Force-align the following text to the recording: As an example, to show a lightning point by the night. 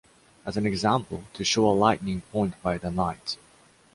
As 0.47 0.57
an 0.57 0.65
example, 0.65 1.25
to 1.33 1.43
show 1.43 1.69
a 1.69 1.77
lightning 1.77 2.21
point 2.31 2.59
by 2.63 2.79
the 2.79 2.89
night. 2.89 3.37